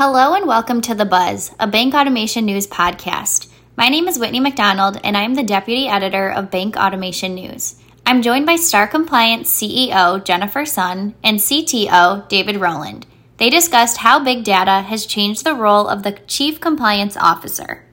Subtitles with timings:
[0.00, 3.48] Hello and welcome to The Buzz, a bank automation news podcast.
[3.76, 7.74] My name is Whitney McDonald and I'm the deputy editor of Bank Automation News.
[8.06, 13.06] I'm joined by StarCompliance CEO Jennifer Sun and CTO David Rowland.
[13.38, 17.84] They discussed how big data has changed the role of the Chief Compliance Officer.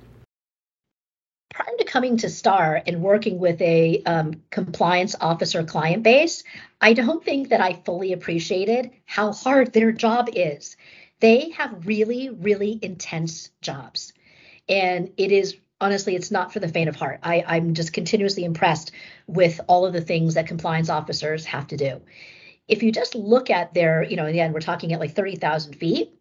[1.56, 6.44] Prior to coming to Star and working with a um, compliance officer client base,
[6.80, 10.78] I don't think that I fully appreciated how hard their job is
[11.20, 14.14] they have really, really intense jobs.
[14.68, 17.20] And it is honestly, it's not for the faint of heart.
[17.24, 18.92] I, I'm just continuously impressed
[19.28, 22.02] with all of the things that compliance officers have to do.
[22.68, 25.14] If you just look at their, you know, in the end, we're talking at like
[25.14, 26.14] 30,000 feet,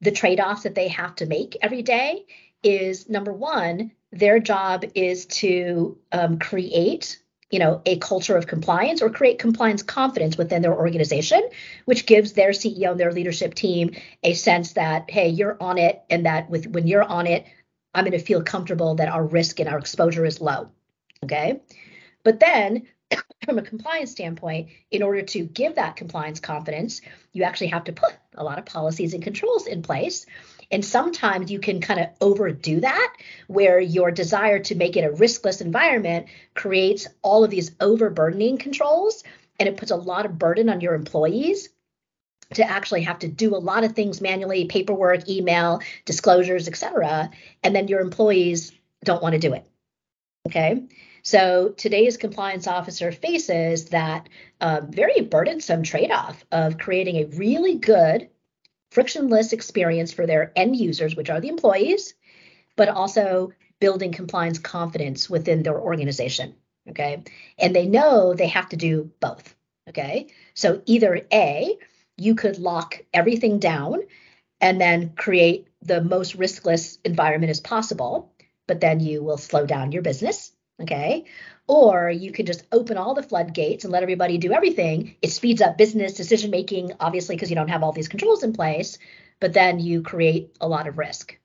[0.00, 2.24] the trade offs that they have to make every day
[2.62, 9.02] is number one, their job is to um, create you know a culture of compliance
[9.02, 11.42] or create compliance confidence within their organization
[11.84, 13.90] which gives their ceo and their leadership team
[14.22, 17.46] a sense that hey you're on it and that with when you're on it
[17.94, 20.70] i'm going to feel comfortable that our risk and our exposure is low
[21.24, 21.60] okay?
[22.22, 22.86] But then
[23.44, 27.00] from a compliance standpoint in order to give that compliance confidence
[27.32, 30.26] you actually have to put a lot of policies and controls in place
[30.70, 35.10] and sometimes you can kind of overdo that, where your desire to make it a
[35.10, 39.24] riskless environment creates all of these overburdening controls
[39.58, 41.68] and it puts a lot of burden on your employees
[42.54, 47.30] to actually have to do a lot of things manually paperwork email disclosures etc
[47.62, 48.72] and then your employees
[49.04, 49.64] don't want to do it
[50.46, 50.82] okay?
[51.22, 54.28] So today's compliance officer faces that
[54.60, 58.28] uh, very burdensome trade-off of creating a really good
[58.90, 62.14] frictionless experience for their end users, which are the employees,
[62.76, 66.54] but also building compliance confidence within their organization.
[66.88, 67.22] Okay.
[67.58, 69.54] And they know they have to do both.
[69.88, 70.28] Okay.
[70.54, 71.76] So either A,
[72.16, 74.00] you could lock everything down
[74.60, 78.32] and then create the most riskless environment as possible,
[78.68, 80.52] but then you will slow down your business.
[80.80, 81.24] Okay.
[81.66, 85.16] Or you can just open all the floodgates and let everybody do everything.
[85.22, 88.52] It speeds up business decision making, obviously, because you don't have all these controls in
[88.52, 88.98] place,
[89.38, 91.38] but then you create a lot of risk.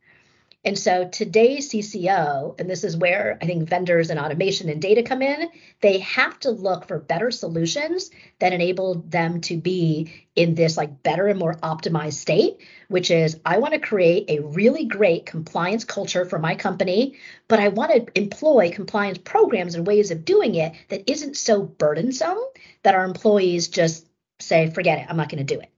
[0.65, 5.03] And so today's CCO, and this is where I think vendors and automation and data
[5.03, 5.49] come in,
[5.81, 8.09] they have to look for better solutions
[8.39, 13.39] that enable them to be in this like better and more optimized state, which is
[13.45, 17.15] I want to create a really great compliance culture for my company,
[17.47, 21.61] but I want to employ compliance programs and ways of doing it that isn't so
[21.61, 22.39] burdensome
[22.81, 24.07] that our employees just
[24.39, 25.69] say, forget it, I'm not going to do it.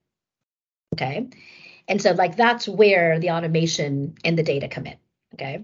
[0.93, 1.27] Okay.
[1.87, 4.97] And so, like, that's where the automation and the data come in.
[5.33, 5.63] Okay.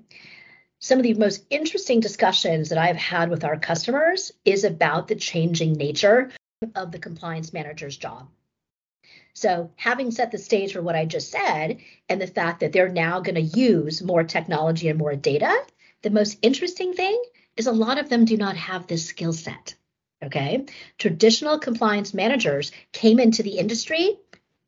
[0.80, 5.16] Some of the most interesting discussions that I've had with our customers is about the
[5.16, 6.32] changing nature
[6.76, 8.30] of the compliance manager's job.
[9.34, 12.90] So, having set the stage for what I just said, and the fact that they're
[12.90, 15.54] now going to use more technology and more data,
[16.04, 17.22] the most interesting thing
[17.58, 19.76] is a lot of them do not have this skill set.
[20.24, 20.66] Okay.
[20.98, 24.18] Traditional compliance managers came into the industry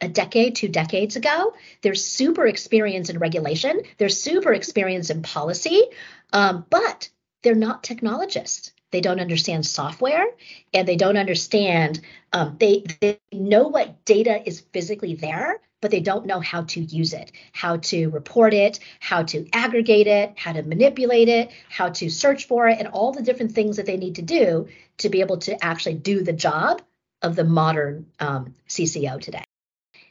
[0.05, 1.53] a decade, two decades ago.
[1.81, 5.81] They're super experienced in regulation, they're super experienced in policy,
[6.31, 7.09] um, but
[7.43, 8.71] they're not technologists.
[8.91, 10.25] They don't understand software
[10.73, 11.99] and they don't understand,
[12.31, 16.79] um, they, they know what data is physically there, but they don't know how to
[16.79, 21.89] use it, how to report it, how to aggregate it, how to manipulate it, how
[21.89, 24.67] to search for it, and all the different things that they need to do
[24.99, 26.81] to be able to actually do the job
[27.21, 29.43] of the modern um, CCO today.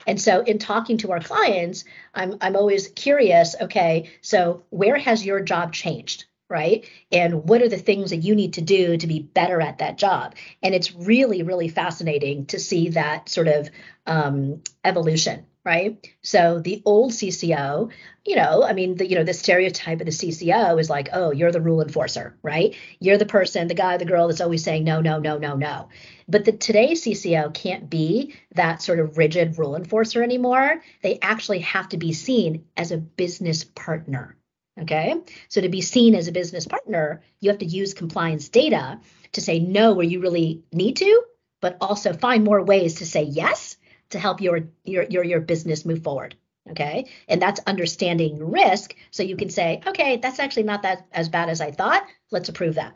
[0.06, 1.84] And so in talking to our clients,
[2.14, 6.24] I'm I'm always curious, okay, so where has your job changed?
[6.50, 6.86] Right.
[7.10, 9.96] And what are the things that you need to do to be better at that
[9.96, 10.34] job?
[10.62, 13.70] And it's really, really fascinating to see that sort of
[14.06, 16.06] um, evolution right?
[16.22, 17.90] So the old CCO,
[18.24, 21.32] you know, I mean, the you know the stereotype of the CCO is like, oh,
[21.32, 22.74] you're the rule enforcer, right?
[23.00, 25.88] You're the person, the guy, the girl that's always saying no, no, no, no, no.
[26.28, 30.82] But the today's CCO can't be that sort of rigid rule enforcer anymore.
[31.02, 34.36] They actually have to be seen as a business partner.
[34.80, 35.14] Okay.
[35.48, 39.00] So to be seen as a business partner, you have to use compliance data
[39.32, 41.22] to say no where you really need to,
[41.60, 43.73] but also find more ways to say yes
[44.14, 46.34] to help your your your your business move forward
[46.70, 47.06] okay?
[47.28, 51.48] And that's understanding risk so you can say okay that's actually not that as bad
[51.48, 52.04] as i thought.
[52.30, 52.94] Let's approve that.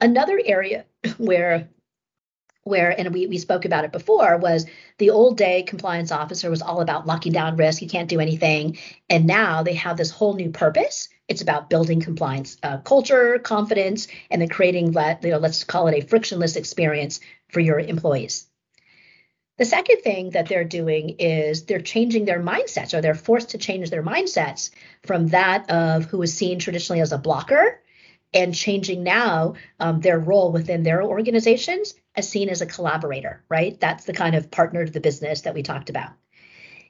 [0.00, 0.84] Another area
[1.16, 1.68] where
[2.64, 4.66] where and we, we spoke about it before was
[4.98, 7.82] the old day compliance officer was all about locking down risk.
[7.82, 8.78] You can't do anything.
[9.08, 11.10] And now they have this whole new purpose.
[11.28, 15.86] It's about building compliance uh, culture confidence and then creating let you know let's call
[15.88, 18.46] it a frictionless experience for your employees
[19.56, 23.58] The second thing that they're doing is they're changing their mindsets or they're forced to
[23.58, 24.70] change their mindsets
[25.04, 27.80] from that of who is seen traditionally as a blocker
[28.32, 33.78] and changing now um, their role within their organizations as seen as a collaborator, right?
[33.78, 36.10] That's the kind of partner to the business that we talked about.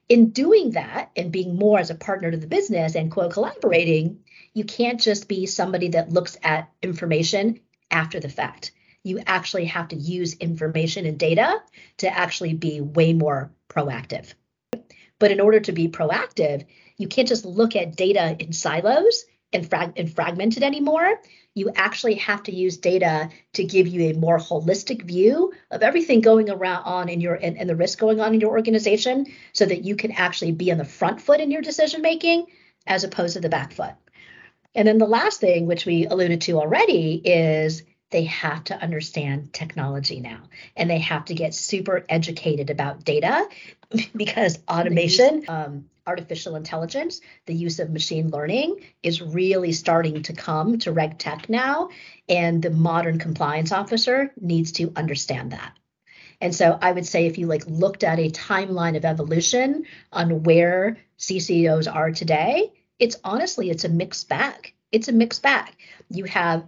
[0.09, 4.21] In doing that and being more as a partner to the business and quote collaborating,
[4.55, 8.73] you can't just be somebody that looks at information after the fact
[9.05, 11.63] you actually have to use information and data
[11.99, 14.35] to actually be way more proactive.
[15.21, 16.65] But in order to be proactive,
[16.97, 21.21] you can't just look at data in silos and, frag- and fragment it anymore.
[21.55, 26.21] You actually have to use data to give you a more holistic view of everything
[26.21, 29.65] going around on in your and, and the risk going on in your organization so
[29.65, 32.47] that you can actually be on the front foot in your decision making
[32.87, 33.95] as opposed to the back foot.
[34.75, 39.53] And then the last thing, which we alluded to already, is they have to understand
[39.53, 40.43] technology now
[40.77, 43.49] and they have to get super educated about data
[44.17, 50.79] because automation um, artificial intelligence the use of machine learning is really starting to come
[50.79, 51.89] to reg tech now
[52.29, 55.77] and the modern compliance officer needs to understand that
[56.41, 60.43] and so I would say if you like looked at a timeline of evolution on
[60.43, 64.75] where CCOs are today, it's honestly it's a mixed bag.
[64.93, 65.73] It's a mixed bag.
[66.11, 66.65] You have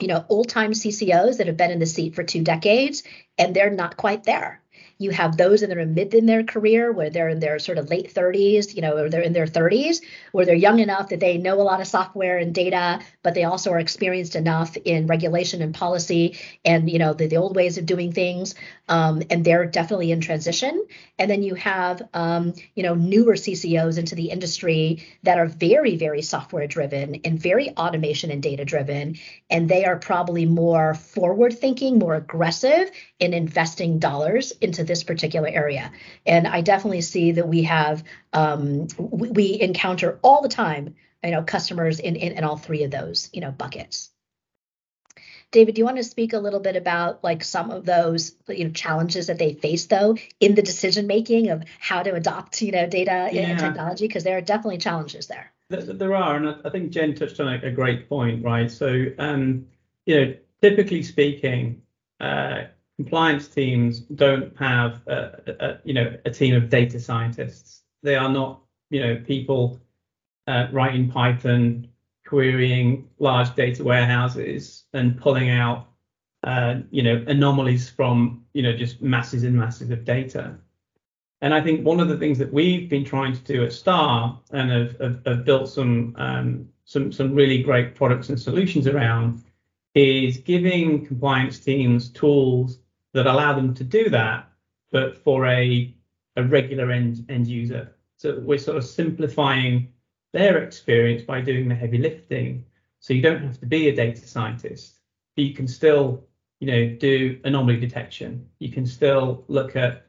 [0.00, 3.02] you know, old time CCOs that have been in the seat for two decades
[3.38, 4.60] and they're not quite there.
[4.98, 7.90] You have those that are mid in their career where they're in their sort of
[7.90, 10.00] late 30s, you know, or they're in their 30s,
[10.32, 13.44] where they're young enough that they know a lot of software and data, but they
[13.44, 17.78] also are experienced enough in regulation and policy and, you know, the, the old ways
[17.78, 18.54] of doing things.
[18.88, 20.86] Um, and they're definitely in transition.
[21.18, 25.96] And then you have, um, you know, newer CCOs into the industry that are very,
[25.96, 29.16] very software driven and very automation and data driven.
[29.50, 35.48] And they are probably more forward thinking, more aggressive in investing dollars into this particular
[35.48, 35.90] area.
[36.26, 41.30] And I definitely see that we have, um, we, we encounter all the time, you
[41.30, 44.10] know, customers in, in, in all three of those, you know, buckets.
[45.50, 48.64] David, do you want to speak a little bit about like some of those you
[48.64, 52.72] know challenges that they face though in the decision making of how to adopt you
[52.72, 53.42] know data yeah.
[53.42, 55.52] and technology because there are definitely challenges there.
[55.68, 58.70] There are, and I think Jen touched on a, great point, right?
[58.70, 59.66] So, um,
[60.06, 61.82] you know, typically speaking,
[62.20, 62.64] uh,
[62.96, 67.82] compliance teams don't have a, a, you know a team of data scientists.
[68.02, 68.60] They are not
[68.90, 69.80] you know people
[70.46, 71.88] uh, writing Python,
[72.26, 75.88] querying large data warehouses, and pulling out
[76.44, 80.56] uh, you know anomalies from you know just masses and masses of data.
[81.40, 84.40] And I think one of the things that we've been trying to do at Star
[84.52, 89.42] and have, have, have built some um, some some really great products and solutions around
[89.94, 92.78] is giving compliance teams tools
[93.14, 94.48] that allow them to do that,
[94.90, 95.94] but for a,
[96.36, 97.96] a regular end, end user.
[98.16, 99.88] So we're sort of simplifying
[100.32, 102.64] their experience by doing the heavy lifting.
[103.00, 104.98] So you don't have to be a data scientist,
[105.36, 106.24] but you can still,
[106.60, 108.46] you know, do anomaly detection.
[108.58, 110.06] You can still look at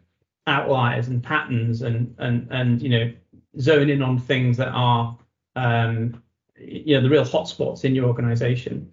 [0.48, 3.12] outliers and patterns and and and you know
[3.60, 5.18] zone in on things that are
[5.56, 6.22] um,
[6.58, 8.92] you know the real hotspots in your organization.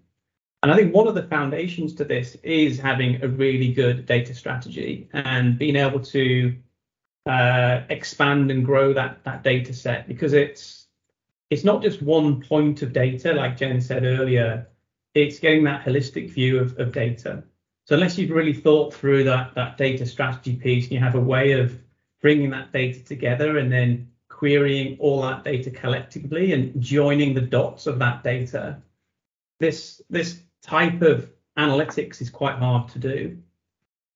[0.62, 4.32] And I think one of the foundations to this is having a really good data
[4.32, 6.56] strategy and being able to
[7.26, 10.86] uh, expand and grow that that data set because it's
[11.50, 14.66] it's not just one point of data, like Jen said earlier.
[15.14, 17.42] It's getting that holistic view of, of data.
[17.84, 21.20] So unless you've really thought through that that data strategy piece and you have a
[21.20, 21.78] way of
[22.20, 27.86] bringing that data together and then querying all that data collectively and joining the dots
[27.86, 28.80] of that data,
[29.58, 33.38] this this type of analytics is quite hard to do.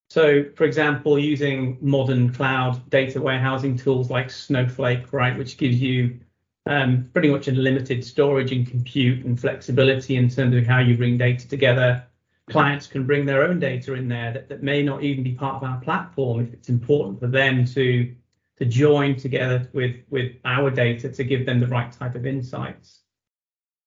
[0.08, 6.20] So, for example, using modern cloud data warehousing tools like Snowflake, right, which gives you
[6.66, 11.18] um, pretty much unlimited storage and compute and flexibility in terms of how you bring
[11.18, 12.04] data together.
[12.48, 15.56] Clients can bring their own data in there that, that may not even be part
[15.56, 18.14] of our platform if it's important for them to
[18.58, 23.00] to join together with with our data to give them the right type of insights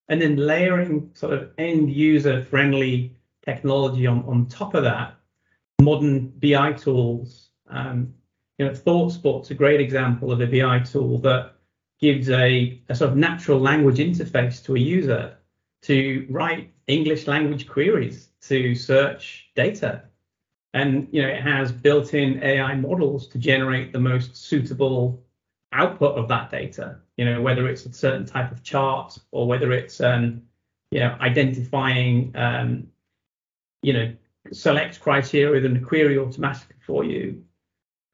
[0.09, 5.15] and then layering sort of end user friendly technology on, on top of that,
[5.81, 7.49] modern BI tools.
[7.67, 8.13] Um,
[8.57, 11.53] you know, ThoughtSpot's a great example of a BI tool that
[12.01, 15.37] gives a, a sort of natural language interface to a user
[15.83, 20.03] to write English language queries to search data.
[20.73, 25.23] And you know, it has built-in AI models to generate the most suitable
[25.71, 29.69] output of that data you know whether it's a certain type of chart or whether
[29.73, 30.25] it's um,
[30.91, 32.87] you know identifying um,
[33.81, 34.07] you know
[34.53, 37.43] select criteria within the query automatically for you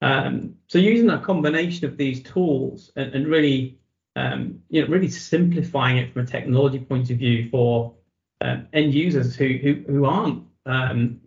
[0.02, 3.80] Um, so using a combination of these tools and, and really,
[4.16, 7.96] um, you know, really simplifying it from a technology point of view for
[8.42, 11.22] um, end users who who, who aren't, um,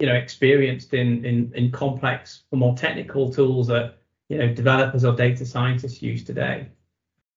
[0.00, 3.98] you know, experienced in, in in complex or more technical tools that
[4.28, 6.68] you know developers or data scientists use today.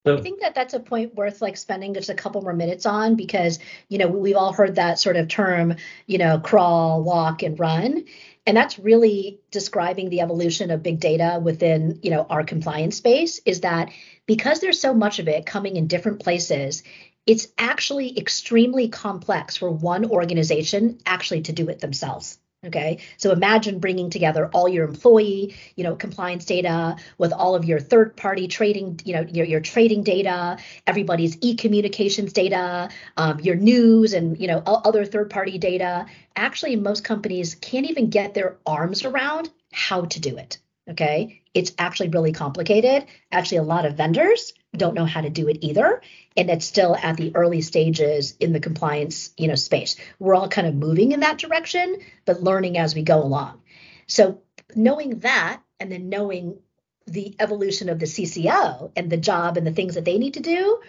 [0.05, 3.15] I think that that's a point worth like spending just a couple more minutes on
[3.15, 5.75] because you know we've all heard that sort of term,
[6.07, 8.03] you know, crawl, walk, and run,
[8.45, 13.39] and that's really describing the evolution of big data within you know our compliance space.
[13.45, 13.91] Is that
[14.25, 16.83] because there's so much of it coming in different places,
[17.25, 22.38] it's actually extremely complex for one organization actually to do it themselves.
[22.65, 23.00] Okay.
[23.17, 27.79] So imagine bringing together all your employee, you know, compliance data with all of your
[27.79, 34.13] third party trading, you know, your, your trading data, everybody's e-communications data, um, your news
[34.13, 36.05] and, you know, other third party data.
[36.38, 40.58] Actually, most companies can't even get their arms around how to do it.
[40.89, 41.41] Okay.
[41.53, 43.05] It's actually really complicated.
[43.32, 46.01] Actually, a lot of vendors don't know how to do it either.
[46.35, 49.95] And it's still at the early stages in the compliance you know space.
[50.19, 53.61] We're all kind of moving in that direction but learning as we go along.
[54.07, 54.41] So
[54.75, 56.59] knowing that and then knowing
[57.05, 60.39] the evolution of the cco and the job and the things that they need to
[60.39, 60.79] do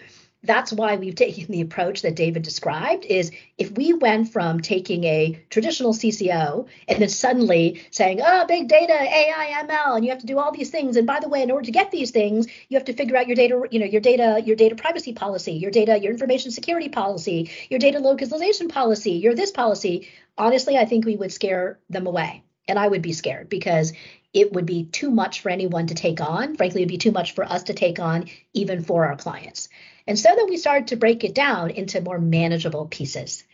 [0.45, 5.05] that's why we've taken the approach that David described is if we went from taking
[5.05, 10.21] a traditional CCO and then suddenly saying, oh, big data, AI, ML, and you have
[10.21, 10.97] to do all these things.
[10.97, 13.27] And by the way, in order to get these things, you have to figure out
[13.27, 16.89] your data, you know, your data, your data privacy policy, your data, your information security
[16.89, 20.09] policy, your data localization policy, your this policy.
[20.37, 22.44] Honestly, I think we would scare them away.
[22.67, 23.93] And I would be scared because
[24.33, 26.57] it would be too much for anyone to take on.
[26.57, 29.69] Frankly, it'd be too much for us to take on, even for our clients.
[30.07, 33.45] And so then we started to break it down into more manageable pieces.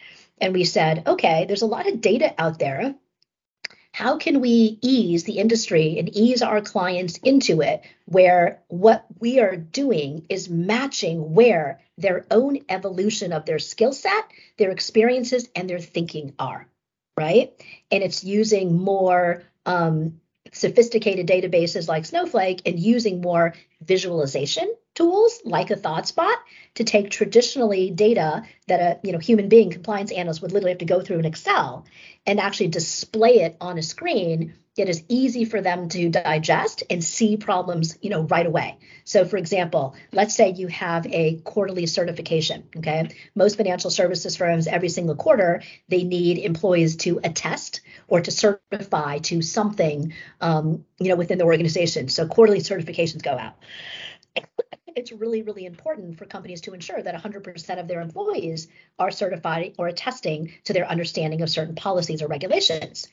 [0.41, 2.95] And we said, okay, there's a lot of data out there.
[3.93, 9.41] How can we ease the industry and ease our clients into it where what we
[9.41, 14.25] are doing is matching where their own evolution of their skill set,
[14.57, 16.67] their experiences, and their thinking are,
[17.17, 17.53] right?
[17.91, 20.21] And it's using more um,
[20.53, 26.35] sophisticated databases like Snowflake and using more visualization tools like a ThoughtSpot
[26.75, 30.79] to take traditionally data that a you know human being compliance analyst would literally have
[30.79, 31.87] to go through in Excel
[32.27, 37.03] and actually display it on a screen it is easy for them to digest and
[37.03, 38.77] see problems you know right away.
[39.05, 43.09] So for example let's say you have a quarterly certification okay?
[43.35, 49.19] Most financial services firms every single quarter they need employees to attest or to certify
[49.31, 52.11] to something um, you know within the organization.
[52.11, 53.55] So quarterly certifications go out
[54.97, 58.69] it's really, really important for companies to ensure that 100% of their employees
[58.99, 63.09] are certified or attesting to their understanding of certain policies or regulations.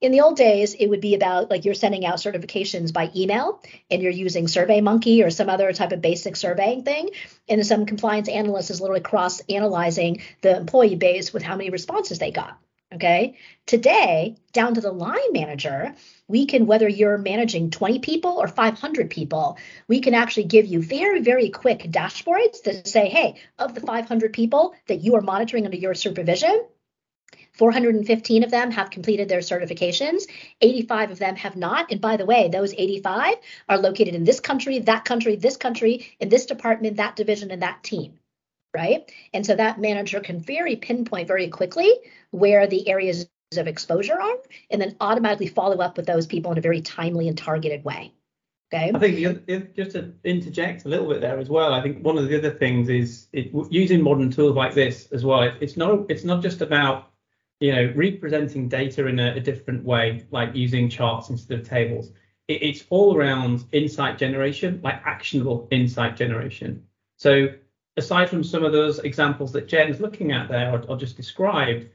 [0.00, 3.62] In the old days, it would be about like you're sending out certifications by email
[3.90, 7.10] and you're using SurveyMonkey or some other type of basic surveying thing.
[7.48, 12.18] And some compliance analyst is literally cross analyzing the employee base with how many responses
[12.18, 12.58] they got.
[12.94, 13.36] Okay.
[13.66, 15.94] Today, down to the line manager,
[16.28, 19.58] we can, whether you're managing 20 people or 500 people,
[19.88, 24.32] we can actually give you very, very quick dashboards that say, hey, of the 500
[24.32, 26.66] people that you are monitoring under your supervision,
[27.54, 30.24] 415 of them have completed their certifications.
[30.60, 31.90] 85 of them have not.
[31.90, 33.34] And by the way, those 85
[33.68, 37.62] are located in this country, that country, this country, in this department, that division, and
[37.62, 38.18] that team.
[38.74, 39.10] Right.
[39.32, 41.92] And so that manager can very pinpoint very quickly
[42.32, 44.36] where the areas of exposure are,
[44.70, 48.12] and then automatically follow up with those people in a very timely and targeted way.
[48.72, 48.90] Okay.
[48.92, 51.72] I think just to interject a little bit there as well.
[51.72, 55.24] I think one of the other things is it, using modern tools like this as
[55.24, 55.42] well.
[55.42, 57.10] It, it's not it's not just about
[57.60, 62.10] you know representing data in a, a different way, like using charts instead of tables.
[62.48, 66.84] It, it's all around insight generation, like actionable insight generation.
[67.16, 67.50] So
[67.96, 71.88] aside from some of those examples that Jen's looking at there or, or just described,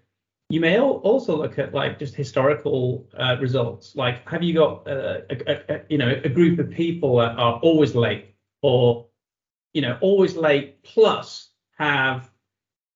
[0.49, 3.95] you may also look at like just historical uh, results.
[3.95, 7.59] Like, have you got uh, a, a, you know a group of people that are
[7.59, 9.07] always late, or
[9.73, 12.31] you know always late plus have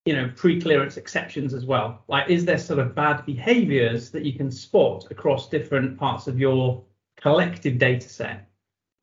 [0.06, 2.04] you know pre-clearance exceptions as well?
[2.08, 6.40] Like, is there sort of bad behaviors that you can spot across different parts of
[6.40, 6.84] your
[7.18, 8.50] collective data set,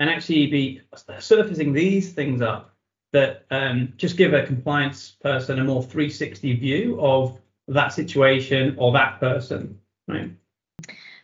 [0.01, 0.81] and actually be
[1.21, 2.70] surfacing these things up
[3.13, 7.39] that um, just give a compliance person a more 360 view of
[7.69, 10.31] that situation or that person, right?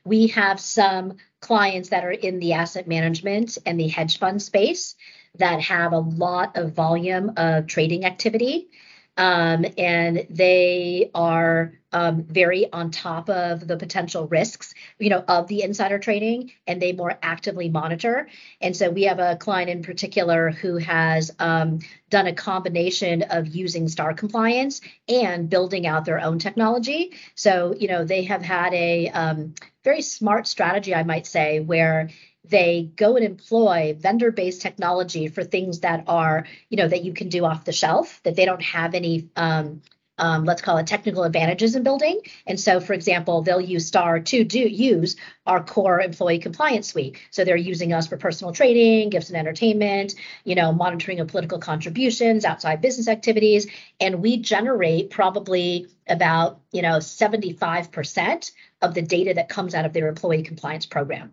[0.05, 4.95] We have some clients that are in the asset management and the hedge fund space
[5.39, 8.69] that have a lot of volume of trading activity.
[9.17, 15.49] Um, and they are um, very on top of the potential risks, you know, of
[15.49, 18.29] the insider trading, and they more actively monitor.
[18.61, 21.79] And so we have a client in particular who has um,
[22.11, 27.15] done a combination of using STAR compliance and building out their own technology.
[27.35, 32.11] So, you know, they have had a um, very smart strategy, I might say, where
[32.49, 37.29] they go and employ vendor-based technology for things that are, you know, that you can
[37.29, 39.83] do off the shelf, that they don't have any um,
[40.19, 42.21] um, let's call it technical advantages in building.
[42.47, 47.19] And so, for example, they'll use STAR to do use our core employee compliance suite.
[47.31, 51.59] So they're using us for personal trading, gifts and entertainment, you know, monitoring of political
[51.59, 53.67] contributions, outside business activities,
[54.01, 59.93] and we generate probably about you know 75% of the data that comes out of
[59.93, 61.33] their employee compliance program.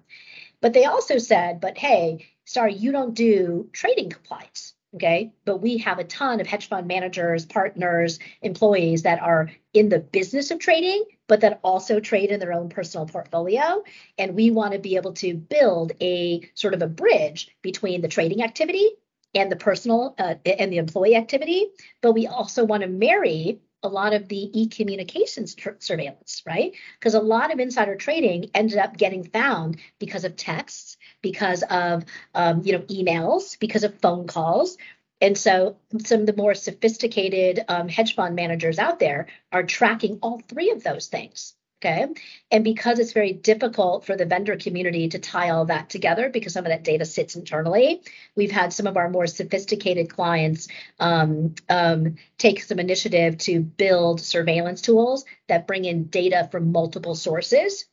[0.63, 5.33] But they also said, but hey, sorry, you don't do trading compliance Okay.
[5.45, 9.99] But we have a ton of hedge fund managers, partners, employees that are in the
[9.99, 13.83] business of trading, but that also trade in their own personal portfolio.
[14.17, 18.07] And we want to be able to build a sort of a bridge between the
[18.07, 18.87] trading activity
[19.33, 21.69] and the personal uh, and the employee activity.
[22.01, 26.73] But we also want to marry a lot of the e-communications tr- surveillance, right?
[26.99, 32.05] Because a lot of insider trading ended up getting found because of texts because of
[32.35, 34.77] um, you know emails, because of phone calls.
[35.19, 40.19] And so some of the more sophisticated um, hedge fund managers out there are tracking
[40.21, 41.55] all three of those things.
[41.83, 42.07] Okay.
[42.49, 46.53] And because it's very difficult for the vendor community to tie all that together because
[46.53, 48.01] some of that data sits internally,
[48.37, 50.69] we've had some of our more sophisticated clients
[51.01, 57.15] um, um, take some initiative to build surveillance tools that bring in data from multiple
[57.15, 57.85] sources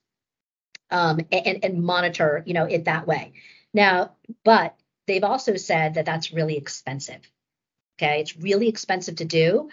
[0.92, 3.32] um, and, and monitor, you know, it that way.
[3.74, 4.12] Now,
[4.44, 4.76] but
[5.08, 7.20] they've also said that that's really expensive.
[7.98, 9.68] Okay, it's really expensive to do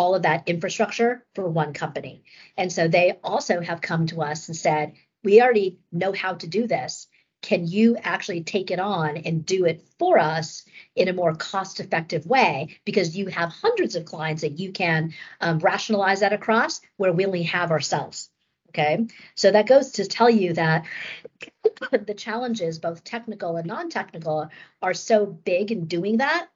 [0.00, 2.24] all of that infrastructure for one company.
[2.56, 6.46] And so they also have come to us and said, we already know how to
[6.46, 7.06] do this.
[7.42, 10.64] Can you actually take it on and do it for us
[10.96, 12.78] in a more cost effective way?
[12.86, 17.26] Because you have hundreds of clients that you can um, rationalize that across where we
[17.26, 18.30] only have ourselves.
[18.70, 20.86] Okay, so that goes to tell you that
[21.92, 24.48] the challenges, both technical and non technical,
[24.80, 26.48] are so big in doing that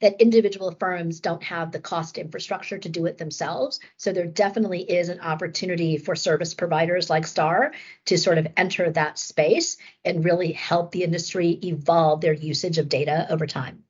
[0.00, 3.80] that individual firms don't have the cost infrastructure to do it themselves.
[3.96, 7.72] So there definitely is an opportunity for service providers like STAR
[8.06, 12.88] to sort of enter that space and really help the industry evolve their usage of
[12.88, 13.84] data over time.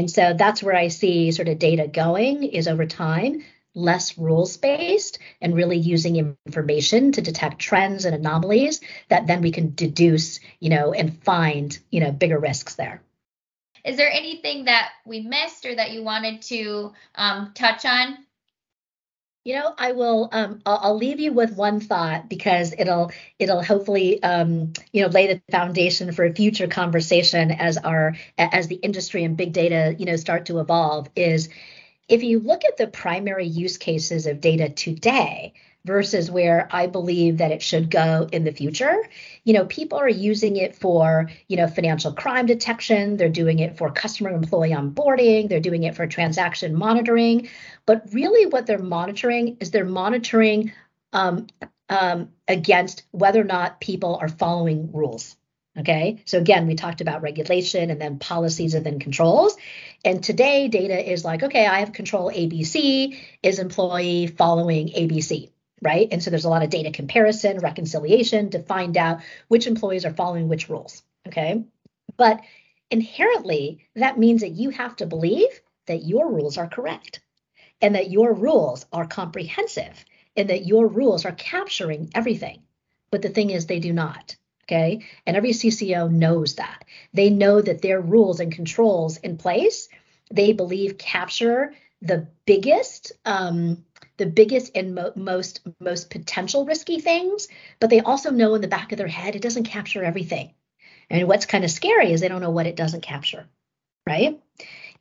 [0.00, 3.42] And so that's where I see sort of data going is over time
[3.76, 9.52] less rules based and really using information to detect trends and anomalies that then we
[9.52, 13.02] can deduce, you know, and find, you know, bigger risks there.
[13.86, 18.18] Is there anything that we missed or that you wanted to um, touch on?
[19.44, 20.28] You know, I will.
[20.32, 25.08] Um, I'll, I'll, leave you with one thought because it'll it'll hopefully um, you know
[25.08, 29.94] lay the foundation for a future conversation as our as the industry and big data
[29.96, 31.08] you know start to evolve.
[31.14, 31.48] Is
[32.08, 35.54] if you look at the primary use cases of data today
[35.86, 38.96] versus where I believe that it should go in the future,
[39.44, 43.78] you know, people are using it for, you know, financial crime detection, they're doing it
[43.78, 47.48] for customer employee onboarding, they're doing it for transaction monitoring,
[47.86, 50.72] but really what they're monitoring is they're monitoring
[51.12, 51.46] um,
[51.88, 55.36] um, against whether or not people are following rules.
[55.78, 56.22] Okay.
[56.24, 59.56] So again, we talked about regulation and then policies and then controls.
[60.04, 63.18] And today, data is like, okay, I have control ABC.
[63.42, 65.50] Is employee following ABC?
[65.82, 66.08] Right.
[66.10, 70.14] And so there's a lot of data comparison, reconciliation to find out which employees are
[70.14, 71.02] following which rules.
[71.26, 71.64] Okay.
[72.16, 72.40] But
[72.90, 77.20] inherently, that means that you have to believe that your rules are correct
[77.82, 80.04] and that your rules are comprehensive
[80.36, 82.62] and that your rules are capturing everything.
[83.10, 84.36] But the thing is, they do not.
[84.64, 85.04] Okay.
[85.26, 86.84] And every CCO knows that.
[87.12, 89.88] They know that their rules and controls in place,
[90.30, 93.84] they believe capture the biggest, um,
[94.16, 97.48] the biggest and mo- most most potential risky things,
[97.80, 100.52] but they also know in the back of their head it doesn't capture everything.
[101.10, 103.46] And what's kind of scary is they don't know what it doesn't capture,
[104.06, 104.40] right?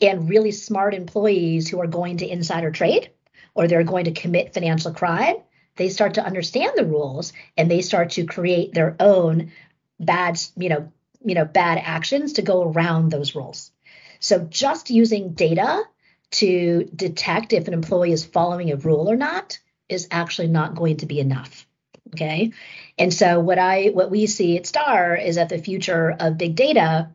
[0.01, 3.11] And really smart employees who are going to insider trade
[3.55, 5.37] or they're going to commit financial crime,
[5.77, 9.51] they start to understand the rules and they start to create their own
[9.99, 10.91] bad, you know,
[11.23, 13.71] you know, bad actions to go around those rules.
[14.19, 15.83] So just using data
[16.35, 20.97] to detect if an employee is following a rule or not is actually not going
[20.97, 21.65] to be enough.
[22.13, 22.51] Okay.
[22.97, 26.55] And so what I what we see at Star is that the future of big
[26.55, 27.09] data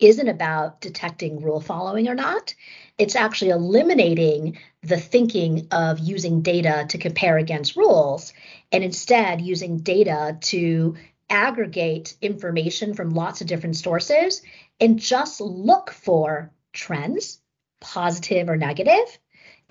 [0.00, 2.54] isn't about detecting rule following or not.
[2.98, 8.32] It's actually eliminating the thinking of using data to compare against rules
[8.72, 10.96] and instead using data to
[11.30, 14.42] aggregate information from lots of different sources
[14.80, 17.40] and just look for trends,
[17.84, 19.18] positive or negative,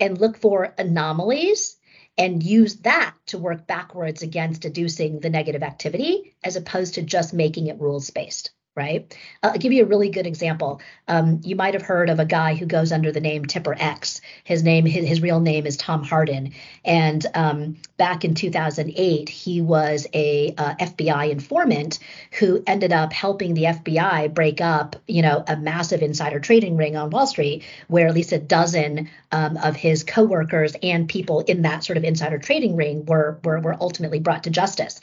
[0.00, 1.76] and look for anomalies
[2.16, 7.34] and use that to work backwards against deducing the negative activity as opposed to just
[7.34, 9.16] making it rules based right?
[9.42, 10.80] I'll give you a really good example.
[11.06, 14.20] Um, you might have heard of a guy who goes under the name Tipper X.
[14.42, 16.52] His name, his, his real name is Tom Hardin.
[16.84, 22.00] And um, back in 2008, he was a uh, FBI informant
[22.38, 26.96] who ended up helping the FBI break up, you know, a massive insider trading ring
[26.96, 31.62] on Wall Street, where at least a dozen um, of his coworkers and people in
[31.62, 35.00] that sort of insider trading ring were were, were ultimately brought to justice.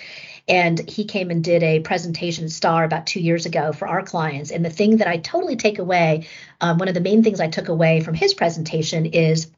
[0.47, 4.51] And he came and did a presentation star about two years ago for our clients.
[4.51, 6.27] And the thing that I totally take away,
[6.59, 9.51] um, one of the main things I took away from his presentation is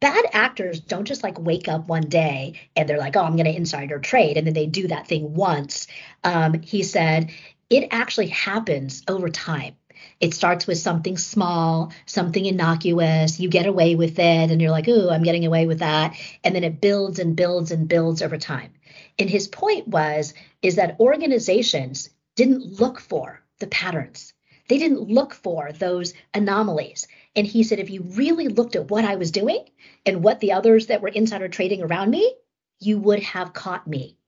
[0.00, 3.46] bad actors don't just like wake up one day and they're like, oh, I'm going
[3.46, 4.36] to insider trade.
[4.36, 5.86] And then they do that thing once.
[6.22, 7.30] Um, he said,
[7.70, 9.74] it actually happens over time.
[10.20, 13.40] It starts with something small, something innocuous.
[13.40, 16.54] You get away with it, and you're like, "Ooh, I'm getting away with that." And
[16.54, 18.72] then it builds and builds and builds over time.
[19.18, 24.34] And his point was is that organizations didn't look for the patterns.
[24.68, 27.06] They didn't look for those anomalies.
[27.34, 29.64] And he said, if you really looked at what I was doing
[30.04, 32.34] and what the others that were insider trading around me,
[32.80, 34.18] you would have caught me.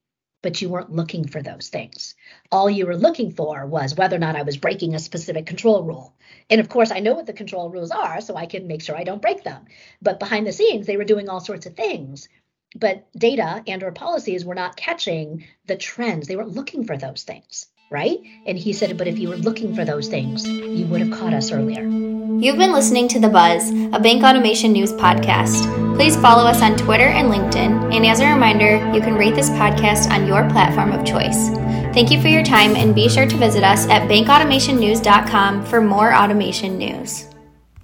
[0.40, 2.14] But you weren't looking for those things.
[2.52, 5.82] All you were looking for was whether or not I was breaking a specific control
[5.82, 6.14] rule.
[6.48, 8.96] And of course, I know what the control rules are, so I can make sure
[8.96, 9.64] I don't break them.
[10.00, 12.28] But behind the scenes, they were doing all sorts of things
[12.74, 16.26] but data and or policies were not catching the trends.
[16.26, 18.18] They weren't looking for those things right?
[18.46, 21.32] And he said but if you were looking for those things you would have caught
[21.32, 21.82] us earlier.
[21.82, 25.96] You've been listening to the buzz a bank automation news podcast.
[25.96, 27.94] Please follow us on twitter and linkedin.
[27.94, 31.48] And as a reminder you can rate this podcast on your platform of choice.
[31.94, 36.14] Thank you for your time and be sure to visit us at bankautomationnews.com for more
[36.14, 37.27] automation news